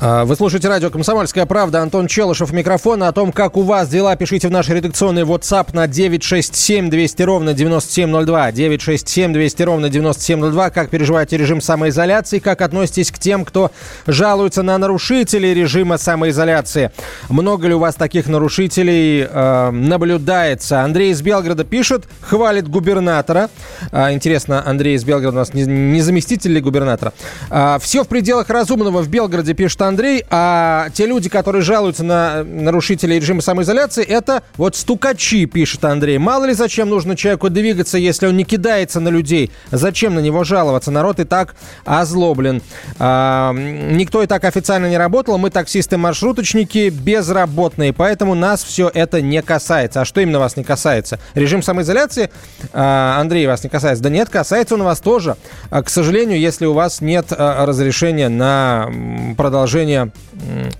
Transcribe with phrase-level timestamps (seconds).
[0.00, 1.82] А, вы слушаете радио «Комсомольская правда».
[1.82, 3.02] Антон Челышев, микрофон.
[3.02, 7.52] О том, как у вас дела, пишите в наш редакционный WhatsApp на 967 200 ровно
[7.52, 8.52] 9702.
[8.52, 10.70] 967 200 ровно 9702.
[10.70, 12.38] Как переживаете режим самоизоляции?
[12.38, 13.72] Как относитесь к тем, кто
[14.06, 16.92] жалуется на нарушителей режима самоизоляции?
[17.28, 20.82] Много ли у вас таких нарушителей э, наблюдается?
[20.82, 23.50] Андрей из Белгорода пишет, хвалит губернатора.
[23.90, 27.12] А, интересно, Андрей из Белгорода у нас не, не заместитель ли губернатора?
[27.50, 32.44] А, все в пределах разумного в Белгороде, пишет Андрей, а те люди, которые жалуются на
[32.44, 36.18] нарушителей режима самоизоляции, это вот стукачи, пишет Андрей.
[36.18, 39.50] Мало ли зачем нужно человеку двигаться, если он не кидается на людей.
[39.70, 40.90] Зачем на него жаловаться?
[40.90, 42.62] Народ и так озлоблен.
[42.98, 45.38] А, никто и так официально не работал.
[45.38, 50.02] Мы таксисты-маршруточники безработные, поэтому нас все это не касается.
[50.02, 51.18] А что именно вас не касается?
[51.34, 52.30] Режим самоизоляции,
[52.72, 54.04] а, Андрей, вас не касается?
[54.04, 55.36] Да нет, касается он вас тоже.
[55.70, 58.90] А, к сожалению, если у вас нет а, разрешения на
[59.36, 60.12] продолжение продолжения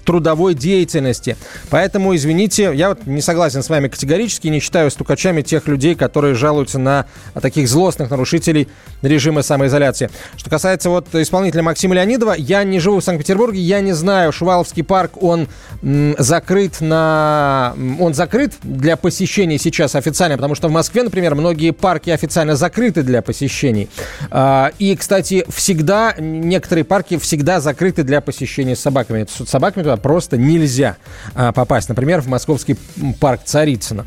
[0.04, 1.36] трудовой деятельности.
[1.70, 6.34] Поэтому, извините, я вот не согласен с вами категорически, не считаю стукачами тех людей, которые
[6.34, 7.06] жалуются на
[7.40, 8.68] таких злостных нарушителей
[9.02, 10.10] режима самоизоляции.
[10.36, 14.84] Что касается вот исполнителя Максима Леонидова, я не живу в Санкт-Петербурге, я не знаю, Шуваловский
[14.84, 15.48] парк, он
[15.82, 17.74] м, закрыт на...
[18.00, 23.02] Он закрыт для посещения сейчас официально, потому что в Москве, например, многие парки официально закрыты
[23.02, 23.88] для посещений.
[24.30, 29.26] А, и, кстати, всегда, некоторые парки всегда закрыты для посещения собаками.
[29.28, 30.96] С собаками туда просто нельзя
[31.34, 31.88] а, попасть.
[31.88, 32.76] Например, в московский
[33.20, 34.06] парк Царицына.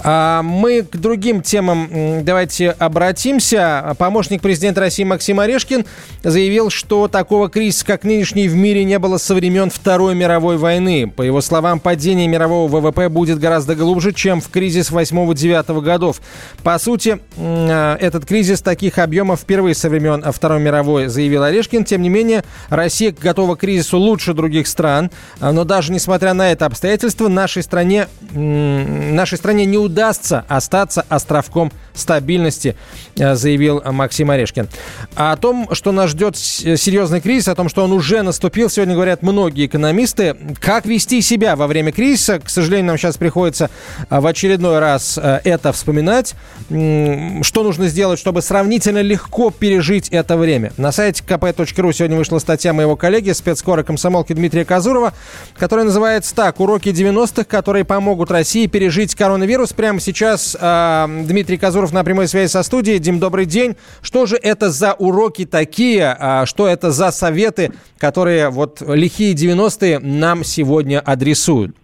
[0.00, 3.94] А, мы к другим темам давайте обратимся.
[3.98, 5.84] Помощник президента России Максим Орешкин
[6.22, 11.12] заявил, что такого кризиса, как нынешний, в мире не было со времен Второй мировой войны.
[11.14, 16.20] По его словам, падение мирового ВВП будет гораздо глубже, чем в кризис 8-9 годов.
[16.62, 21.84] По сути, а, этот кризис таких объемов впервые со времен Второй мировой, заявил Орешкин.
[21.84, 25.10] Тем не менее, Россия готова к кризису лучше других стран.
[25.40, 31.72] А, но даже несмотря на это обстоятельство, нашей стране, нашей стране не удастся остаться островком
[31.94, 32.76] стабильности,
[33.20, 34.68] а, заявил Максим Орешкин.
[35.16, 38.94] А о том, что нас ждет серьезный кризис, о том, что он уже наступил, сегодня
[38.94, 40.36] говорят многие экономисты.
[40.60, 43.70] Как вести себя во время кризиса, к сожалению, нам сейчас приходится
[44.08, 46.34] а, в очередной раз это вспоминать.
[46.68, 50.72] Что нужно сделать, чтобы сравнительно легко пережить это время?
[50.76, 55.14] На сайте kp.ru сегодня вышла статья моего коллеги, спецкора комсомолки Дмитрия Казурова,
[55.56, 59.72] которая называется так «Уроки 90-х, которые помогут России пережить коронавирус».
[59.72, 62.98] Прямо сейчас э, Дмитрий Казуров на прямой связи со студией.
[62.98, 63.74] Дим, добрый день.
[64.02, 66.14] Что же это за уроки такие?
[66.20, 71.74] Э, что это за советы, которые вот лихие 90-е нам сегодня адресуют?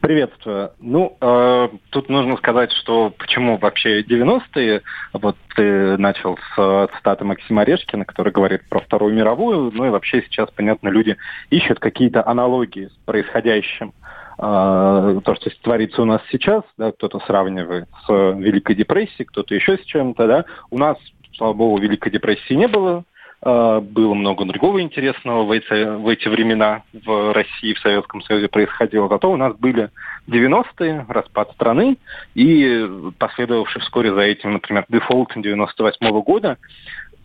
[0.00, 0.72] Приветствую.
[0.80, 4.82] Ну, э, тут нужно сказать, что почему вообще 90-е,
[5.12, 10.22] вот ты начал с цитаты Максима Орешкина, который говорит про Вторую мировую, ну и вообще
[10.22, 11.16] сейчас, понятно, люди
[11.50, 13.92] ищут какие-то аналогии с происходящим.
[14.38, 19.78] Э, то, что творится у нас сейчас, да, кто-то сравнивает с Великой депрессией, кто-то еще
[19.78, 20.44] с чем-то, да.
[20.70, 20.96] У нас,
[21.36, 23.04] слава богу, Великой депрессии не было,
[23.42, 29.08] было много другого интересного в эти, в эти времена в России, в Советском Союзе происходило.
[29.08, 29.90] Зато у нас были
[30.28, 31.98] 90-е, распад страны
[32.34, 32.88] и
[33.18, 36.56] последовавший вскоре за этим, например, дефолт 98 -го года.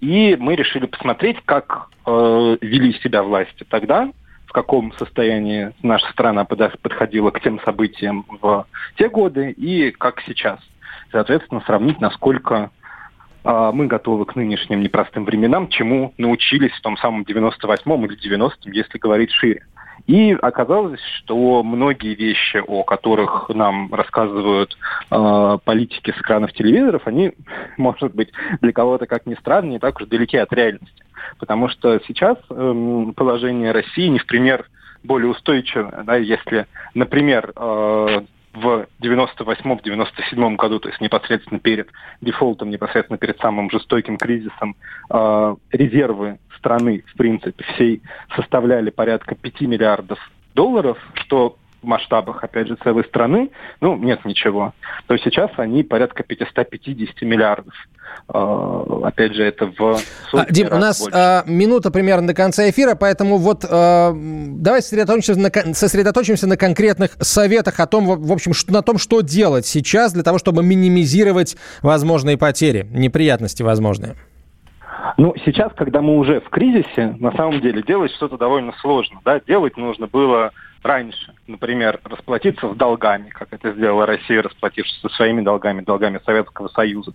[0.01, 4.11] И мы решили посмотреть, как э, вели себя власти тогда,
[4.47, 8.66] в каком состоянии наша страна подходила к тем событиям в
[8.97, 10.59] те годы и как сейчас.
[11.11, 12.69] Соответственно, сравнить, насколько а,
[13.44, 18.97] мы готовы к нынешним непростым временам, чему научились в том самом 98-м или 90-м, если
[18.97, 19.63] говорить шире.
[20.07, 24.78] И оказалось, что многие вещи, о которых нам рассказывают
[25.09, 27.34] э, политики с экранов телевизоров, они,
[27.78, 28.29] может быть,
[28.62, 31.03] для кого-то, как ни странно, не так уж далеки от реальности.
[31.40, 34.66] Потому что сейчас э, положение России не в пример
[35.03, 36.03] более устойчивое.
[36.03, 38.22] Да, если, например, э,
[38.53, 41.90] в 98-97 году, то есть непосредственно перед
[42.22, 44.76] дефолтом, непосредственно перед самым жестоким кризисом,
[45.09, 48.02] э, резервы страны, в принципе, всей
[48.35, 50.20] составляли порядка 5 миллиардов
[50.53, 54.73] долларов, что в масштабах, опять же, целой страны, ну, нет ничего.
[55.07, 57.73] То есть сейчас они порядка 550 миллиардов.
[58.28, 59.97] А, опять же, это в...
[60.33, 65.39] А, Дим, у нас а, минута примерно до конца эфира, поэтому вот а, давай сосредоточимся
[65.39, 70.23] на, сосредоточимся на конкретных советах о том, в общем, на том, что делать сейчас для
[70.23, 74.16] того, чтобы минимизировать возможные потери, неприятности возможные.
[75.17, 79.19] Ну, сейчас, когда мы уже в кризисе, на самом деле делать что-то довольно сложно.
[79.25, 79.39] Да?
[79.39, 80.51] Делать нужно было
[80.83, 81.33] раньше.
[81.47, 87.13] Например, расплатиться с долгами, как это сделала Россия, расплатившись со своими долгами, долгами Советского Союза,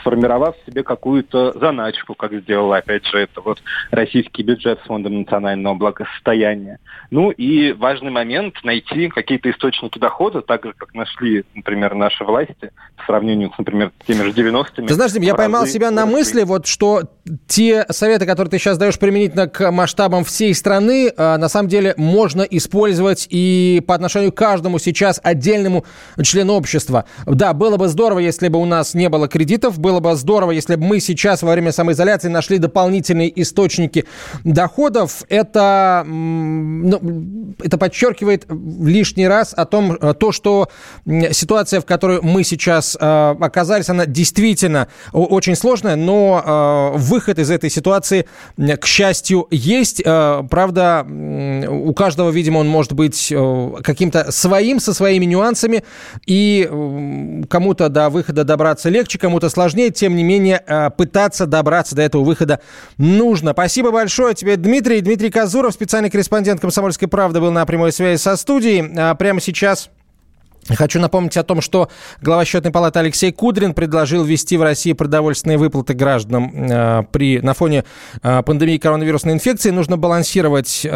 [0.00, 5.74] сформировав себе какую-то заначку, как сделала, опять же, это вот российский бюджет с Фондом национального
[5.74, 6.78] благосостояния.
[7.10, 12.70] Ну и важный момент– найти какие-то источники дохода, так же, как нашли, например, наши власти,
[12.96, 14.88] по сравнению с, например, теми же 90-ми.
[14.88, 17.02] Ты знаешь, Дим, я поймал себя на мысли, вот что
[17.46, 21.94] те советы, которые ты сейчас даешь применительно к масштабам всей страны, а, на самом деле
[21.96, 25.84] можно использовать и по отношению к каждому сейчас отдельному
[26.22, 27.04] члену общества.
[27.26, 30.76] Да, было бы здорово, если бы у нас не было кредитов, было бы здорово, если
[30.76, 34.04] бы мы сейчас во время самоизоляции нашли дополнительные источники
[34.44, 35.24] доходов.
[35.28, 40.68] Это, ну, это подчеркивает лишний раз о том, э, то, что
[41.04, 47.50] ситуация, в которой мы сейчас э, оказались, она действительно очень сложная, но э, выход из
[47.50, 48.26] этой ситуации,
[48.56, 50.02] к счастью, есть.
[50.04, 51.06] Правда,
[51.68, 53.32] у каждого, видимо, он может быть
[53.82, 55.84] каким-то своим, со своими нюансами,
[56.26, 56.68] и
[57.48, 62.24] кому-то до выхода добраться легче, кому-то сложнее, тем не менее, э, пытаться добраться до этого
[62.24, 62.60] выхода
[62.98, 63.52] нужно.
[63.52, 65.00] Спасибо большое тебе, Дмитрий.
[65.00, 68.92] Дмитрий Казуров, специальный корреспондент «Комсомольской правды», был на прямой связи со студией.
[68.96, 69.90] А прямо сейчас
[70.68, 71.90] Хочу напомнить о том, что
[72.22, 77.52] глава счетной палаты Алексей Кудрин предложил ввести в России продовольственные выплаты гражданам э, при, на
[77.52, 77.84] фоне
[78.22, 79.70] э, пандемии коронавирусной инфекции.
[79.70, 80.88] Нужно балансировать э,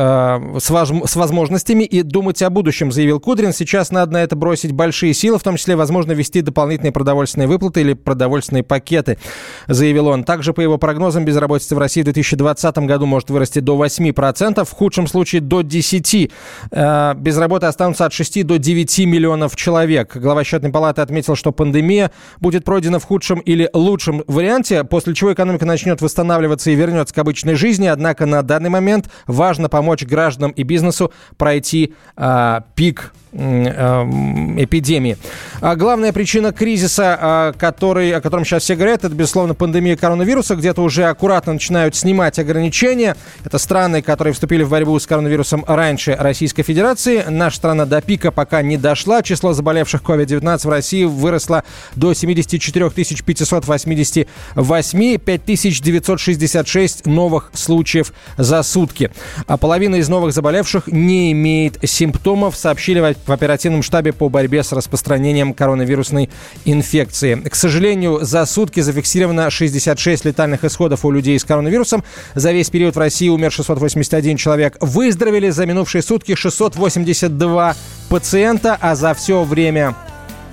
[0.58, 3.52] с, вож, с возможностями и думать о будущем, заявил Кудрин.
[3.52, 7.82] Сейчас надо на это бросить большие силы, в том числе, возможно, ввести дополнительные продовольственные выплаты
[7.82, 9.18] или продовольственные пакеты,
[9.66, 10.24] заявил он.
[10.24, 14.70] Также, по его прогнозам, безработица в России в 2020 году может вырасти до 8%, в
[14.70, 16.30] худшем случае до 10%.
[16.70, 20.16] Э, без работы останутся от 6 до 9 миллионов человек.
[20.16, 22.10] Глава счетной палаты отметил, что пандемия
[22.40, 27.18] будет пройдена в худшем или лучшем варианте, после чего экономика начнет восстанавливаться и вернется к
[27.18, 27.86] обычной жизни.
[27.86, 35.16] Однако на данный момент важно помочь гражданам и бизнесу пройти э, пик эпидемии.
[35.60, 40.56] А главная причина кризиса, а, который, о котором сейчас все говорят, это, безусловно, пандемия коронавируса.
[40.56, 43.16] Где-то уже аккуратно начинают снимать ограничения.
[43.44, 47.24] Это страны, которые вступили в борьбу с коронавирусом раньше Российской Федерации.
[47.28, 49.22] Наша страна до пика пока не дошла.
[49.22, 51.64] Число заболевших COVID-19 в России выросло
[51.94, 59.10] до 74 588, 5966 новых случаев за сутки.
[59.46, 64.72] А половина из новых заболевших не имеет симптомов, сообщили в оперативном штабе по борьбе с
[64.72, 66.30] распространением коронавирусной
[66.64, 67.34] инфекции.
[67.34, 72.04] К сожалению, за сутки зафиксировано 66 летальных исходов у людей с коронавирусом.
[72.34, 74.76] За весь период в России умер 681 человек.
[74.80, 77.76] Выздоровели за минувшие сутки 682
[78.08, 79.94] пациента, а за все время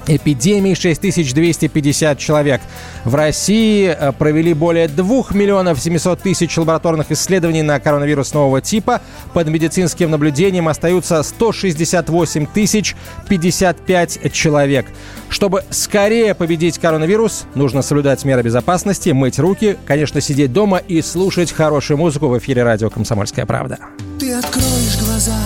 [0.08, 2.62] эпидемии 6250 человек.
[3.04, 9.02] В России э, провели более 2 миллионов 700 тысяч лабораторных исследований на коронавирус нового типа.
[9.34, 12.96] Под медицинским наблюдением остаются 168 тысяч
[13.30, 14.86] 55 человек.
[15.30, 21.52] Чтобы скорее победить коронавирус, нужно соблюдать меры безопасности, мыть руки, конечно, сидеть дома и слушать
[21.52, 23.80] хорошую музыку в эфире радио «Комсомольская правда».
[24.20, 25.38] Ты откроешь глаза,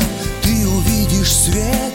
[0.44, 1.89] ты увидишь свет,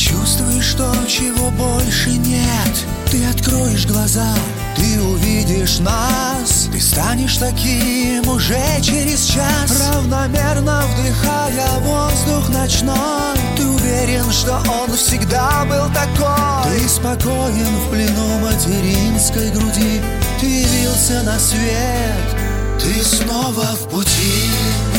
[0.00, 2.86] ты почувствуешь то, чего больше нет.
[3.10, 4.34] Ты откроешь глаза,
[4.76, 9.92] ты увидишь нас, ты станешь таким уже через час.
[9.92, 16.72] Равномерно вдыхая воздух ночной, ты уверен, что он всегда был такой.
[16.72, 20.00] Ты спокоен в плену материнской груди,
[20.40, 22.36] ты явился на свет,
[22.78, 24.89] ты снова в пути.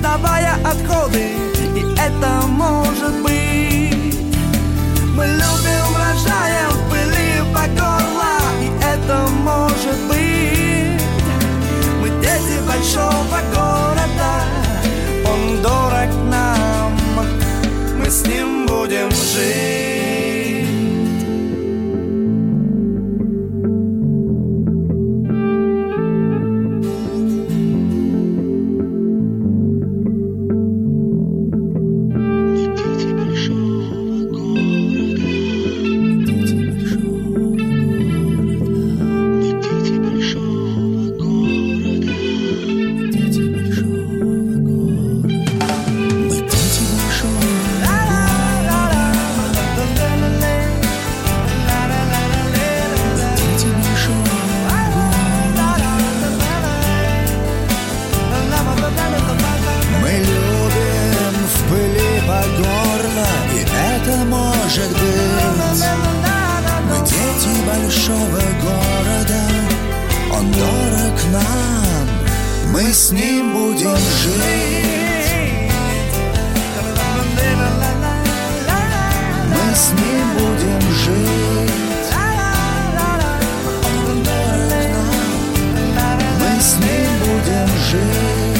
[0.00, 0.37] Картины,
[73.68, 74.38] будем жить.
[79.50, 82.08] Мы с ним будем жить.
[86.40, 88.58] Мы с ним будем жить.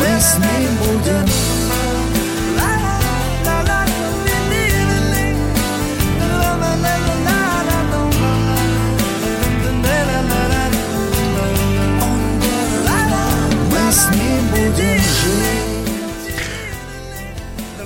[0.00, 1.51] Мы с ним будем жить.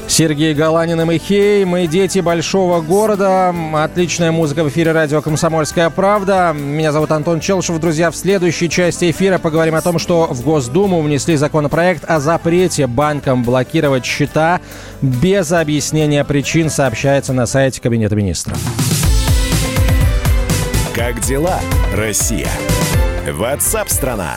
[0.08, 1.64] Сергей Галанин и Михей.
[1.64, 3.54] Мы дети большого города.
[3.74, 6.54] Отличная музыка в эфире радио «Комсомольская правда».
[6.54, 7.78] Меня зовут Антон Челшев.
[7.78, 12.86] Друзья, в следующей части эфира поговорим о том, что в Госдуму внесли законопроект о запрете
[12.86, 14.60] банкам блокировать счета
[15.02, 18.58] без объяснения причин, сообщается на сайте Кабинета министров.
[20.94, 21.60] Как дела,
[21.94, 22.48] Россия?
[23.30, 24.36] Ватсап-страна!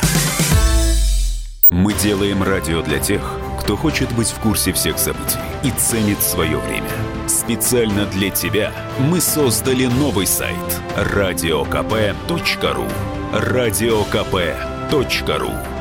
[1.70, 3.22] Мы делаем радио для тех,
[3.70, 6.90] кто хочет быть в курсе всех событий и ценит свое время.
[7.28, 10.58] Специально для тебя мы создали новый сайт
[10.96, 12.88] радиокп.ру
[13.32, 14.72] радиокп.ру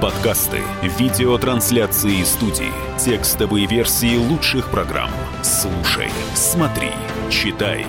[0.02, 0.60] Подкасты,
[0.98, 5.08] видеотрансляции студии, текстовые версии лучших программ.
[5.42, 6.90] Слушай, смотри,
[7.30, 7.86] читай.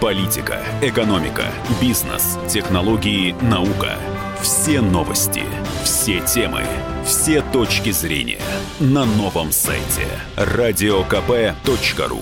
[0.00, 1.44] Политика, экономика,
[1.82, 3.98] бизнес, технологии, наука.
[4.40, 5.42] Все новости,
[5.84, 6.64] все темы,
[7.04, 8.40] все точки зрения
[8.80, 10.06] на новом сайте
[10.36, 12.20] радиокп.ру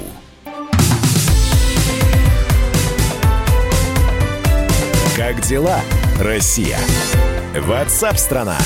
[5.17, 5.81] Как дела,
[6.19, 6.79] Россия?
[7.55, 8.59] Ватсап-страна!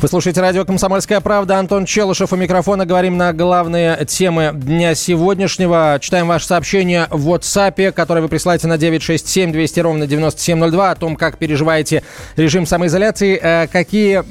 [0.00, 1.58] Вы слушаете радио «Комсомольская правда».
[1.58, 2.86] Антон Челышев у микрофона.
[2.86, 5.98] Говорим на главные темы дня сегодняшнего.
[6.00, 11.16] Читаем ваше сообщение в WhatsApp, которое вы присылаете на 967 200 ровно 9702 о том,
[11.16, 12.04] как переживаете
[12.36, 14.22] режим самоизоляции, э, какие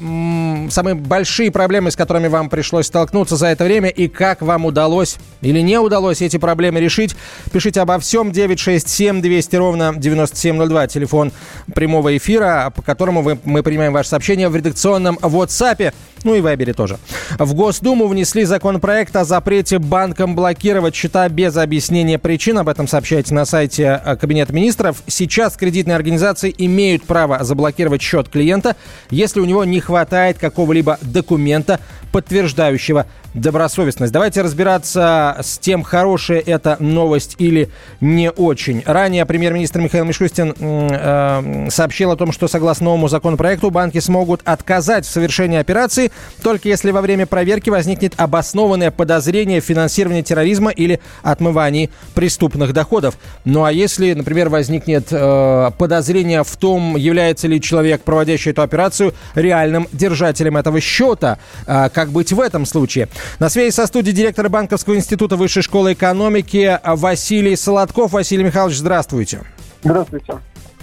[0.70, 5.18] самые большие проблемы, с которыми вам пришлось столкнуться за это время и как вам удалось
[5.42, 7.14] или не удалось эти проблемы решить.
[7.52, 10.86] Пишите обо всем 967 200 ровно 9702.
[10.86, 11.30] Телефон
[11.74, 15.92] прямого эфира, по которому вы, мы принимаем ваше сообщение в редакционном WhatsApp WhatsApp,
[16.24, 16.98] ну и Вайбере тоже.
[17.38, 22.58] В Госдуму внесли законопроект о запрете банкам блокировать счета без объяснения причин.
[22.58, 25.02] Об этом сообщается на сайте э, Кабинета министров.
[25.06, 28.76] Сейчас кредитные организации имеют право заблокировать счет клиента,
[29.10, 31.80] если у него не хватает какого-либо документа,
[32.12, 34.12] подтверждающего добросовестность.
[34.12, 37.70] Давайте разбираться с тем, хорошая это новость или
[38.00, 38.82] не очень.
[38.84, 45.04] Ранее премьер-министр Михаил Мишустин э, сообщил о том, что согласно новому законопроекту банки смогут отказать
[45.06, 46.07] в совершении операции,
[46.42, 53.18] только если во время проверки возникнет обоснованное подозрение в финансировании терроризма или отмывании преступных доходов.
[53.44, 59.14] Ну а если, например, возникнет э, подозрение в том, является ли человек, проводящий эту операцию,
[59.34, 63.08] реальным держателем этого счета, э, как быть в этом случае?
[63.38, 68.12] На связи со студией директора Банковского института Высшей школы экономики Василий Солодков.
[68.12, 69.40] Василий Михайлович, здравствуйте.
[69.82, 70.38] Здравствуйте.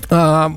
[0.10, 0.52] А,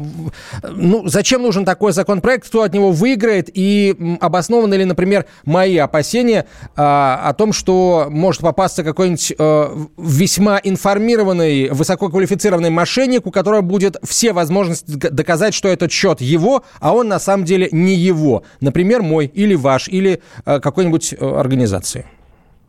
[0.63, 3.49] ну, зачем нужен такой законопроект, кто от него выиграет?
[3.53, 10.61] И обоснованы ли, например, мои опасения а, о том, что может попасться какой-нибудь а, весьма
[10.63, 17.09] информированный, высококвалифицированный мошенник, у которого будет все возможности доказать, что этот счет его, а он
[17.09, 18.43] на самом деле не его.
[18.61, 21.43] Например, мой или ваш, или а, какой-нибудь а,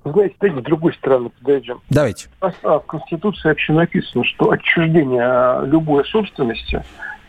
[0.10, 0.14] организации.
[0.14, 1.82] Знаете, давайте с другой стороны подойдем.
[1.90, 2.30] Давайте.
[2.42, 6.84] В Конституции вообще написано, что отчуждение любой собственности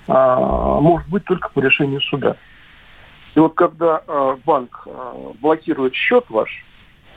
[0.08, 2.37] а, может быть только по решению суда.
[3.34, 6.50] И вот когда а, банк а, блокирует счет ваш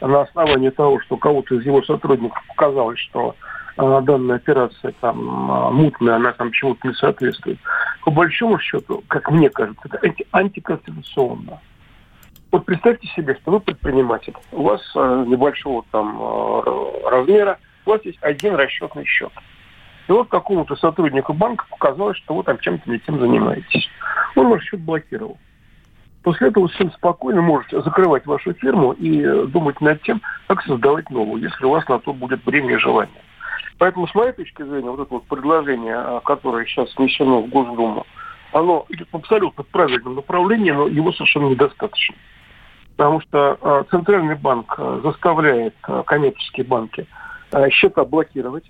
[0.02, 3.36] на основании того, что кого-то из его сотрудников показалось, что
[3.78, 7.58] а, данная операция там а, мутная, она там чему-то не соответствует,
[8.04, 11.60] по большому счету, как мне кажется, это анти- антиконституционно.
[12.54, 17.58] Вот представьте себе, что вы предприниматель, у вас э, небольшого там э, размера,
[17.88, 19.32] у вас есть один расчетный счет.
[20.08, 23.90] И вот какому-то сотруднику банка показалось, что вы там чем-то не тем занимаетесь.
[24.36, 25.40] Он ваш счет блокировал.
[26.22, 30.62] После этого вы всем спокойно можете закрывать вашу фирму и э, думать над тем, как
[30.62, 33.24] создавать новую, если у вас на то будет время и желание.
[33.80, 38.06] Поэтому, с моей точки зрения, вот это вот предложение, э, которое сейчас внесено в Госдуму,
[38.52, 42.16] оно идет в абсолютно правильном направлении, но его совершенно недостаточно
[42.96, 47.08] потому что э, центральный банк э, заставляет э, коммерческие банки
[47.70, 48.64] счета блокировать,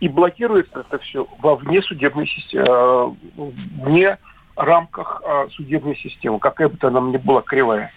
[0.00, 4.18] и блокируется это все во внесудебной системе, э, вне
[4.56, 7.90] рамках судебной системы, какая бы то она ни была кривая.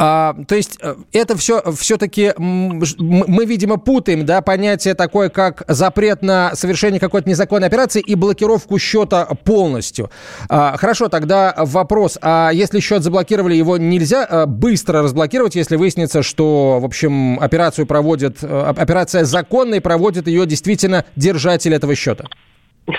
[0.00, 6.22] А, то есть э, это все все-таки мы, видимо, путаем, да, понятие такое, как запрет
[6.22, 10.10] на совершение какой-то незаконной операции и блокировку счета полностью.
[10.48, 16.22] А, хорошо, тогда вопрос, а если счет заблокировали, его нельзя а, быстро разблокировать, если выяснится,
[16.22, 22.26] что, в общем, операцию проводит, э, операция законная и проводит ее действительно держатель этого счета?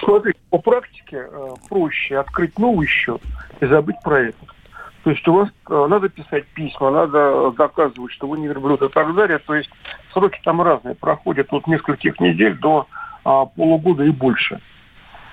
[0.04, 3.22] Смотрите, по практике э, проще открыть новый счет
[3.62, 4.38] и забыть про это.
[5.04, 8.90] То есть у вас э, надо писать письма, надо доказывать, что вы не верблюд и
[8.90, 9.40] так далее.
[9.40, 9.70] То есть
[10.14, 12.88] сроки там разные, проходят от нескольких недель до
[13.24, 14.60] а, полугода и больше.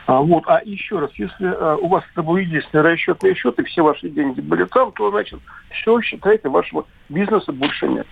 [0.06, 0.44] А, вот.
[0.46, 4.08] а еще раз, если а, у вас это был единственный расчетный счет, и все ваши
[4.08, 8.06] деньги были там, то, значит, все, считайте, вашего бизнеса больше нет.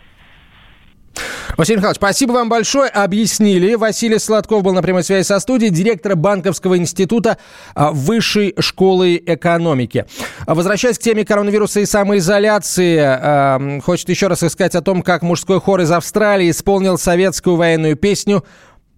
[1.57, 2.91] Василий Михайлович, спасибо вам большое.
[2.91, 3.75] Объяснили.
[3.75, 7.39] Василий Сладков был на прямой связи со студией, директор Банковского института
[7.75, 10.05] а, Высшей школы экономики.
[10.47, 15.61] Возвращаясь к теме коронавируса и самоизоляции, а, хочет еще раз сказать о том, как мужской
[15.61, 18.45] хор из Австралии исполнил советскую военную песню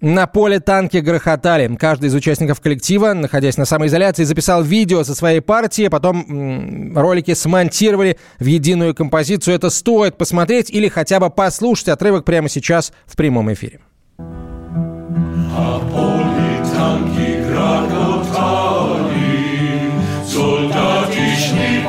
[0.00, 1.74] на поле танки грохотали.
[1.76, 8.18] Каждый из участников коллектива, находясь на самоизоляции, записал видео со своей партии, потом ролики смонтировали
[8.38, 9.54] в единую композицию.
[9.54, 13.80] Это стоит посмотреть или хотя бы послушать отрывок прямо сейчас в прямом эфире.
[14.18, 19.00] А поле танки грохотали,
[20.26, 21.86] солдатичный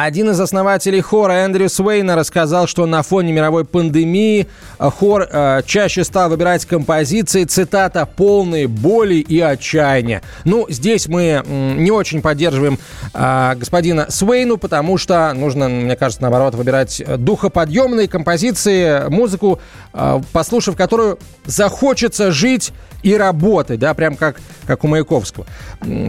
[0.00, 4.46] Один из основателей хора Эндрю Свейна рассказал, что на фоне мировой пандемии
[4.78, 10.22] э, хор э, чаще стал выбирать композиции, цитата, «полные боли и отчаяния».
[10.44, 12.78] Ну, здесь мы не очень поддерживаем
[13.12, 19.58] э, господина Свейну, потому что нужно, мне кажется, наоборот, выбирать духоподъемные композиции, музыку,
[19.94, 25.46] э, послушав которую захочется жить и работать, да, прям как, как у Маяковского.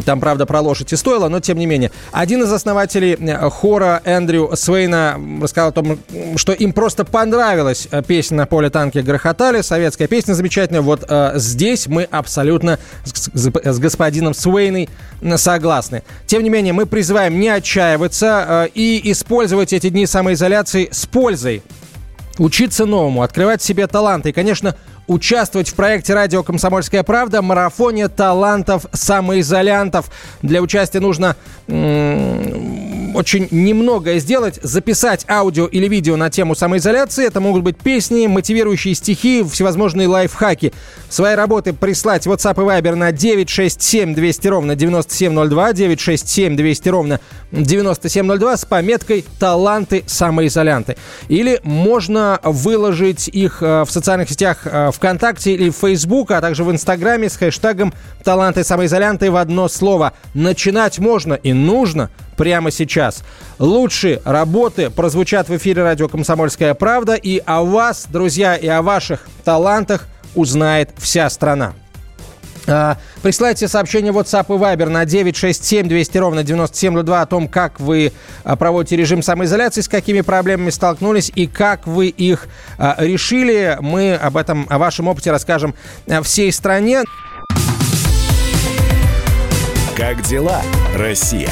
[0.06, 1.92] Там, правда, про лошадь и стоило, но тем не менее.
[2.12, 3.50] Один из основателей э,
[3.80, 6.00] хора Эндрю Свейна рассказал о том,
[6.36, 10.82] что им просто понравилась э, песня «На поле танки грохотали», советская песня замечательная.
[10.82, 14.90] Вот э, здесь мы абсолютно с, с господином Свейной
[15.38, 16.04] согласны.
[16.26, 21.64] Тем не менее, мы призываем не отчаиваться э, и использовать эти дни самоизоляции с пользой
[22.38, 24.76] учиться новому, открывать себе таланты и, конечно,
[25.08, 30.12] участвовать в проекте «Радио Комсомольская правда» марафоне талантов самоизолянтов.
[30.42, 31.36] Для участия нужно
[33.16, 37.26] очень немногое сделать, записать аудио или видео на тему самоизоляции.
[37.26, 40.74] Это могут быть песни, мотивирующие стихи, всевозможные лайфхаки.
[41.10, 47.20] Свои работы прислать в WhatsApp и Viber на 967 200 ровно 9702, 967 200 ровно
[47.52, 50.98] 9702 с пометкой «Таланты самоизолянты».
[51.28, 56.64] Или можно выложить их э, в социальных сетях э, ВКонтакте или в Facebook, а также
[56.64, 57.94] в Инстаграме с хэштегом
[58.24, 60.14] «Таланты самоизолянты» в одно слово.
[60.34, 63.22] Начинать можно и нужно прямо сейчас.
[63.60, 67.16] Лучшие работы прозвучат в эфире радио «Комсомольская правда».
[67.16, 71.74] И о вас, друзья, и о ваших талантах узнает вся страна.
[72.66, 78.14] А, присылайте сообщение WhatsApp и Viber на 967 200 ровно 9702 о том, как вы
[78.46, 82.48] а, проводите режим самоизоляции, с какими проблемами столкнулись и как вы их
[82.78, 83.78] а, решили.
[83.82, 85.76] Мы об этом, о вашем опыте расскажем
[86.24, 87.04] всей стране.
[89.98, 90.62] Как дела,
[90.96, 91.52] Россия?